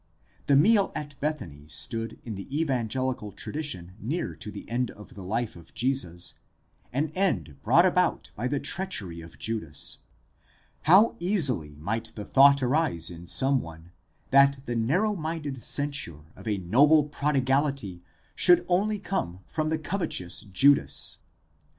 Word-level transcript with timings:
The 0.47 0.55
meal 0.55 0.91
at 0.95 1.13
Bethany 1.19 1.67
stood 1.67 2.17
in 2.23 2.33
the 2.33 2.59
evangelical 2.59 3.31
tradition 3.31 3.93
near 3.99 4.33
to 4.35 4.49
the 4.49 4.67
end 4.67 4.89
of 4.89 5.13
the 5.13 5.21
life 5.21 5.55
of 5.55 5.75
Jesus, 5.75 6.39
an 6.91 7.09
end 7.13 7.61
brought 7.61 7.85
about 7.85 8.31
by 8.35 8.47
the 8.47 8.59
treachery 8.59 9.21
of 9.21 9.37
Judas 9.37 9.99
;—how 10.85 11.15
easily 11.19 11.75
might 11.75 12.13
the 12.15 12.25
thought 12.25 12.63
arise 12.63 13.11
in 13.11 13.27
some 13.27 13.61
one, 13.61 13.91
that 14.31 14.61
the 14.65 14.75
narrow 14.75 15.15
minded 15.15 15.63
censure 15.63 16.21
of 16.35 16.47
a 16.47 16.57
noble 16.57 17.07
prodi 17.07 17.41
gality 17.45 18.01
could 18.43 18.65
only 18.67 18.97
come 18.97 19.41
from 19.45 19.69
the 19.69 19.77
covetous 19.77 20.41
Judas? 20.51 21.19